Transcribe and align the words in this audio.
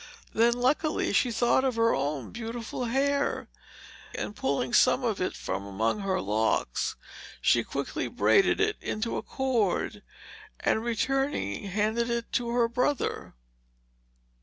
Then 0.33 0.53
luckily 0.55 1.13
she 1.13 1.29
thought 1.29 1.63
of 1.63 1.75
her 1.75 1.93
own 1.93 2.31
beautiful 2.31 2.85
hair, 2.85 3.47
and 4.15 4.35
pulling 4.35 4.73
some 4.73 5.03
of 5.03 5.21
it 5.21 5.35
from 5.35 5.63
among 5.63 5.99
her 5.99 6.19
locks, 6.19 6.95
she 7.39 7.63
quickly 7.63 8.07
braided 8.07 8.59
it 8.59 8.77
into 8.81 9.15
a 9.17 9.21
cord, 9.21 10.01
and, 10.59 10.83
returning, 10.83 11.65
handed 11.65 12.09
it 12.09 12.31
to 12.31 12.49
her 12.49 12.67
brother. 12.67 13.35